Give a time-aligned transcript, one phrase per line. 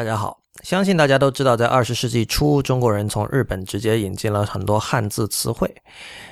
[0.00, 5.70] 大家好，相信大家都知道，在二十世纪初，中国人从日本直接引进了很多汉字词汇，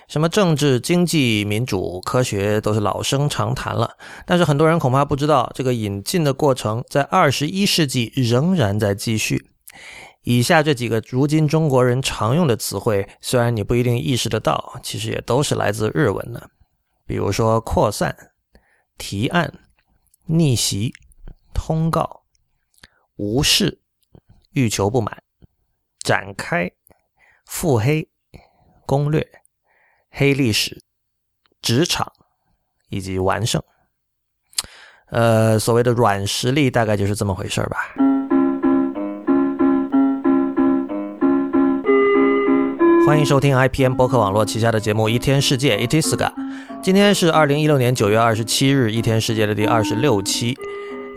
[0.08, 3.94] 什么政治、经济、民主、科学，都是老生常谈了。
[4.24, 9.46] 但是很多人恐怕不知道，这个引进的过程在二十一世纪仍然在继续。
[10.22, 16.48] 以下这几个如今中国人常用的词汇，虽然你不一定意识得到，其实也都是来自日文的，
[17.06, 18.16] 比如说扩散、
[18.96, 19.52] 提案、
[20.24, 20.90] 逆袭、
[21.52, 22.22] 通告。
[23.18, 23.80] 无视，
[24.52, 25.24] 欲求不满，
[26.04, 26.70] 展开，
[27.46, 28.08] 腹黑
[28.86, 29.26] 攻略，
[30.08, 30.80] 黑历史，
[31.60, 32.12] 职场
[32.90, 33.60] 以及完胜，
[35.10, 37.78] 呃，所谓的软实力大概就是这么回事儿吧。
[43.04, 46.34] 欢迎收听 IPM 播客网络旗下的节目《一天世界》，It is g o d
[46.80, 50.56] 今天是二零一六年九月二十七日，《一天世界》的第二十六期。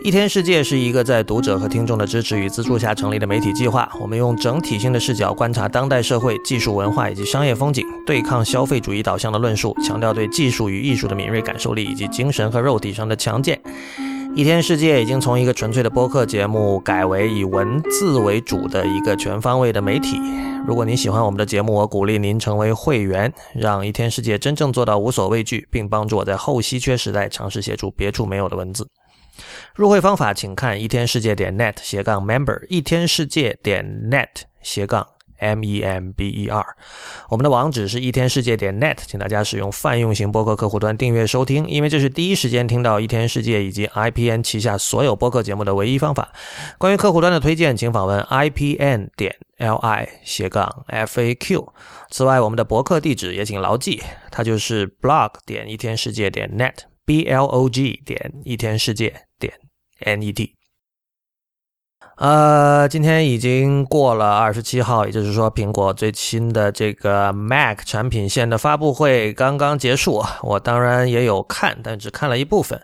[0.04, 3.88] 一天世界是一个在读者和听众的支持与资助下成立的媒体计划。
[4.02, 13.62] 我们用整体性的视角观察当代社会、技术、文化以及商业风景，对抗消费主义导向的论述，强调对技术与艺术的敏锐感受力以及精神和肉体上的强健。
[14.34, 20.20] 一天世界已经从一个纯粹的播客节目改为以文字为主的一个全方位的媒体。
[20.66, 28.88] 如果您喜欢我们的节目，我鼓励您成为会员，让一天世界真正做到无所畏惧，并帮助我在后稀缺时代尝试写出别处没有的文字。
[29.76, 35.06] 入会方法，请看一天世界点 net 斜杠 member，一天世界点 net 斜杠
[35.40, 36.76] m e m b e r。
[37.30, 46.32] 我们的网址是一天世界点 net，请大家使用泛用型播客客户端订阅收听，因为这是第一时间听到一天世界以及 IPN 旗下所有播客节目的唯一方法。
[46.78, 51.74] 关于客户端的推荐，请访问 IPN 点 l i 斜杠 f a q。
[52.10, 56.91] 此外，我们的博客地址也请牢记，它就是 blog 点一天世界点 net。
[57.06, 59.52] b l o g 点一天世界点
[60.02, 60.56] n e t，
[62.18, 70.24] 呃，今天已经过了二十七号，也就是说，苹果最新的这个 Mac 产品线的发布会刚刚结束。
[70.44, 72.80] 我当然也有看，但只看了一部分。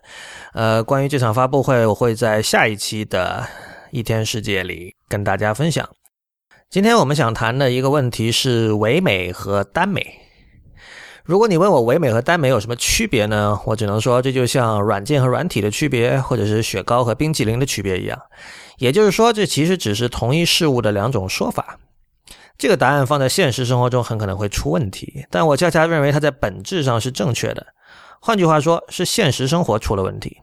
[0.54, 3.48] 呃，关于这场发布会，我会在下一期的
[3.92, 5.88] 《一天世界》里跟大家分享。
[6.72, 10.27] 今天我们想谈的一个问题是唯美和单美。
[11.28, 13.60] 如果你问我唯美和单美有什么区别呢？
[13.66, 18.18] 我只能说这就像软件和软体的区别，或者是雪糕和冰淇淋的区别一样。
[18.78, 21.80] 也就是说，这其实只是同一事物的两种说法。
[22.58, 27.68] 这个答案放在现实生活中很可能会出问题，但我恰恰认为它在本质上是正确的。
[28.22, 30.38] 换句话说，是现实生活出了问题。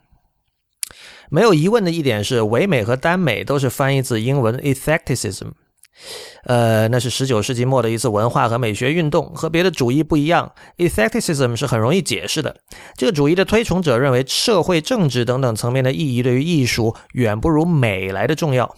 [1.30, 5.52] 没有疑问的一点是，唯美和单美都是翻译自英文 “aestheticism”。
[6.44, 10.52] 呃，那是十九世纪末的一次文化和美学运动，和别的主义不一样。
[10.76, 12.54] e t h i c i s m 是很容易解释的。
[12.96, 18.74] 这个主义的推崇者认为，社会、政治等等层面的意义对于艺术远不如美来的重要。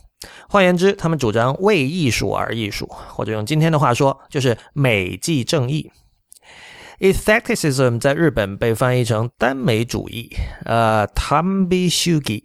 [0.48, 5.90] 换言之，他们主张为艺术而艺术，或者用今天的话说，就是美即正义。
[6.98, 10.30] e t h i c i s m 在日本被翻译成单美主义，
[10.64, 12.42] 呃，Tambishugi，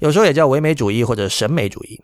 [0.00, 2.00] 有时候也叫唯美主义或者审美主义。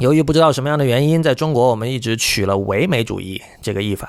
[0.00, 4.08] 由于不知道什么样的原因，在中国我们一直取了唯美主义这个译法。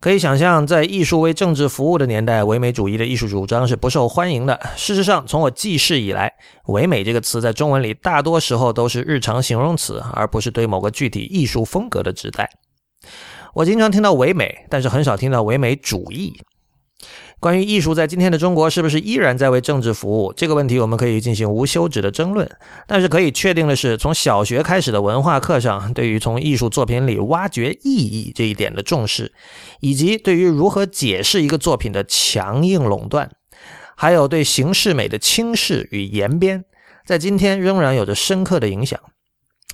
[0.00, 4.58] 可以想象，在艺术为政治服务的年代，唯美主义的艺术主张是不受欢迎的。
[4.76, 6.32] 事实上，从我记事以来，
[6.66, 12.50] 唯美这个词在中文里大多时候都是日常形容词，而不是对某个具体艺术风格的指代。
[13.54, 16.32] 我经常听到唯美，但是很少听到唯美主义。
[17.44, 22.50] 关于艺术在今天的中国是不是依然在为政治服务这个问题，我们可以进行无休止的争论。
[22.86, 29.30] 但是可以确定的是，从小学开始的文化课上，对于从艺术作品里挖掘意义这一点的重视，
[29.80, 33.30] 以及对于如何解释一个作品的强硬垄断，
[33.94, 36.64] 还有对形式美的轻视与延边，
[37.04, 38.98] 在今天仍然有着深刻的影响。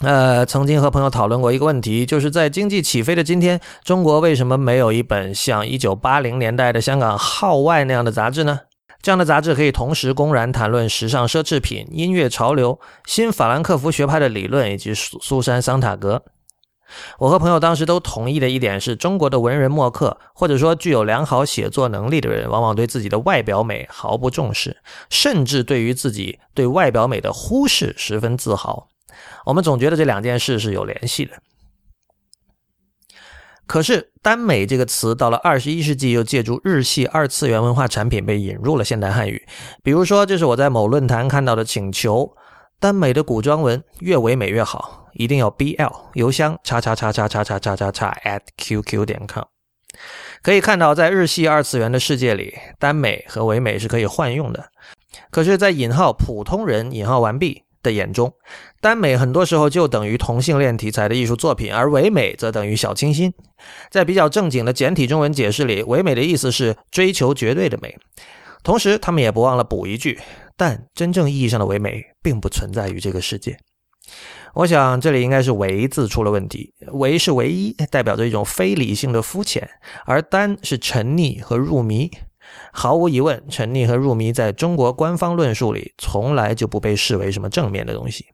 [0.02, 8.60] 呃，曾经和朋友讨论过一个问题，就是在经济起飞的今天，中国为什么没有一本像一九八零年代的《香港号外》那样的杂志呢？
[9.02, 16.22] 这样的杂志可以同时公然谈论时尚奢侈品、音乐潮流、新法兰克福学派的理论以及苏珊·桑塔格。
[17.18, 24.78] 我和朋友当时都同意的一点是，中国的文人墨客或者说具有良好写作能力的人，往往对自己的外表美毫不重视，
[25.10, 28.89] 甚至对于自己对外表美的忽视十分自豪。
[29.44, 31.34] 我们总觉得这两件事是有联系的，
[33.66, 39.46] 可是“耽美”这个词到了二十一世纪，又借助日系二次元文化产品被引入了现代汉语。
[39.82, 42.36] 比如说，这是我在某论坛看到的请求
[42.80, 49.44] ：“耽美的古装文越唯美越好，一定要 BL。”邮箱：叉叉叉叉叉叉叉叉 at qq 点 com。
[50.42, 54.70] 可以看到，在日系二次元的世界里，“耽美”和“唯美”是可以换用的。
[55.30, 57.62] 可是，在引号“普通人”引号完毕。
[57.82, 58.32] 的眼中，
[58.80, 63.32] 单美很多时候就等于同性恋题材的艺术作品，而唯美则等于小清新。
[63.90, 67.96] 在比较正经的简体中文解释里，唯美的意思是追求绝对的美，
[68.62, 70.18] 同时他们也不忘了补一句：
[70.56, 73.56] 但真正意义上的唯美并不存在于这个世界。
[74.54, 79.68] 我想这里应该是唯字出了问题，唯是唯一，代表着一种非理性的肤浅，
[80.04, 82.10] 而单是沉溺和入迷。
[82.72, 88.26] 毫无疑问，沉溺和入迷在中国官方论述里从来就不被视为什么正面的东西。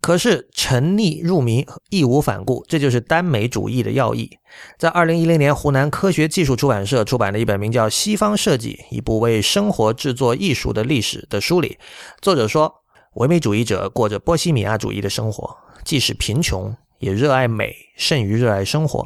[0.00, 4.30] 可是沉溺入迷义无反顾，这就是耽美主义的要义。
[4.78, 11.78] 在二零一零年湖南科学技术出版社出版的一本名叫《西方设计：一部为生活制作艺术的历史》的书里，
[12.20, 12.72] 作者说，
[13.14, 19.04] 唯美主义者过着波西米亚主义的生活，即使贫穷也热爱美甚于热爱生活。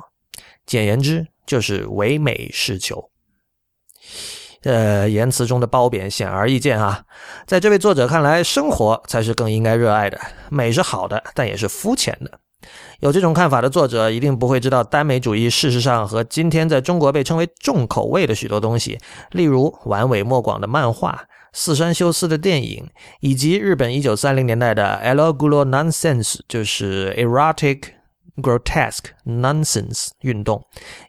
[0.67, 3.11] 简言之，就是唯美是求。
[4.65, 7.03] 呃，言辞中的褒贬显而易见啊。
[7.47, 10.21] 在这位作者看来，生活才是更应该热爱的。
[10.51, 12.39] 美是好的，但也是肤浅的。
[12.99, 18.99] 有这种看法的作者一定不会知道，耽美主义事实上和今天在中国被称为“重口味”的许多东西，
[19.31, 21.23] 例如尾尾莫广的漫画、
[21.55, 22.87] 四山修斯的电影，
[23.21, 27.83] 以及日本一九三零年代的 “ello gulo nonsense”，就是 “erotic
[28.37, 30.63] grotesque nonsense” 运动，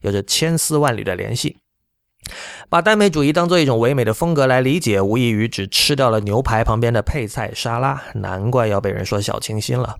[0.04, 1.61] 有着千丝万缕的联系。
[2.70, 9.98] 把耽美主义当做一种唯美的风格来理解，无异于只吃掉了牛排旁边的配菜沙拉，难怪要被人说小清新了。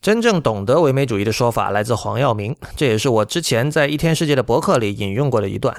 [0.00, 5.74] 真正懂得唯美主义的说法来自黄耀明，这也是我之前在一天世界的博客里引用过的一段。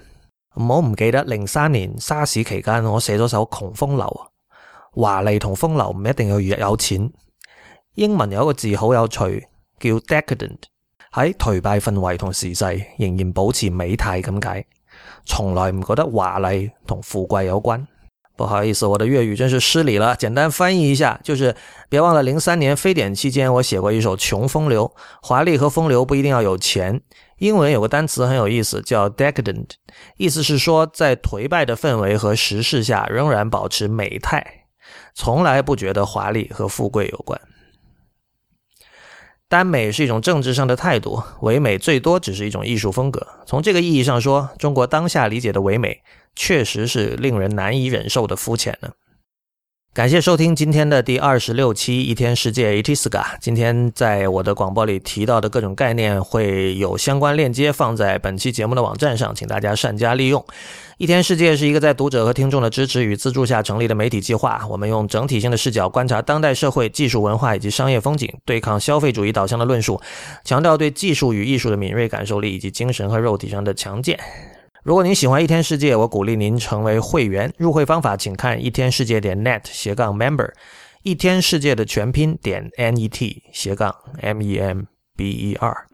[0.55, 4.05] 唔好唔记得零三年沙士期间，我写咗首《穷风流》，
[4.99, 7.11] 华丽同风流唔一定要有钱。
[7.95, 9.47] 英文有一个字好有趣，
[9.79, 10.57] 叫 decadent。
[11.13, 12.65] 喺颓败氛围同时势
[12.97, 14.65] 仍然保持美态咁解，
[15.25, 17.85] 从来唔觉得华丽同富贵有关。
[18.35, 20.15] 不好意思，我的粤语真是失礼了。
[20.15, 21.55] 简单翻译一下，就是
[21.89, 24.85] 别忘了零三年非典期间，我写过一首《穷风流》。
[25.23, 27.01] 华丽和风流不一定要有钱。
[27.39, 29.65] 英文有个单词很有意思，叫 decadent，
[30.17, 34.43] 意思是说在颓败的氛围和时势下仍然保持美态，
[35.15, 37.39] 从来不觉得华丽和富贵有关。
[39.49, 43.25] 耽美是一种政治上的态度，唯美最多只是一种艺术风格。
[43.45, 46.01] 从这个意义上说，中国当下理解的唯美，
[46.35, 48.89] 确实是令人难以忍受的肤浅呢。
[49.97, 60.39] 感谢收听今天的第二十六期《一天世界》a t s g a 今天在我的广播里提到的各种概念，会有相关链接放在本期节目的网站上，请大家善加利用。
[60.99, 69.99] 《一天世界》是一个在读者和听众的支持与资助下成立的媒体计划，我们用整体性的视角观察当代社会、技术、文化以及商业风景，对抗消费主义导向的论述，
[70.45, 74.19] 强调对技术与艺术的敏锐感受力以及精神和肉体上的强健。
[74.87, 77.51] 如果您喜欢《一天世界》，我鼓励您成为会员。
[77.57, 80.49] 入会方法，请看一天世界点 net 斜杠 member。
[81.03, 84.83] 一天世界的全拼点 n e t 斜杠 m e m
[85.17, 85.85] b e r。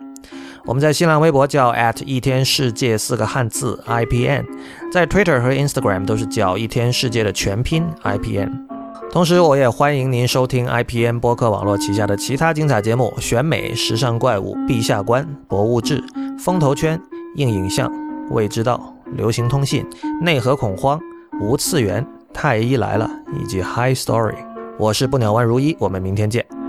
[0.65, 4.45] 我们在新浪微博叫 at 一天世界四个汉字 i p n，
[4.91, 8.67] 在 Twitter 和 Instagram 都是叫一天世界的全拼 i p n。
[9.11, 15.99] 同时，我也欢迎您收听 i p n 播客网络旗下的其他精彩节目：选美、时尚怪物、陛下观、博物志、
[16.37, 17.01] 风头圈、
[17.37, 17.91] 硬影像。
[18.31, 18.81] 未知道、
[19.17, 19.85] 流行通信、
[20.21, 20.99] 内核恐慌、
[21.41, 24.35] 无次元、太医来了以及 High Story，
[24.77, 26.62] 我是布鸟万如一，我们明天见。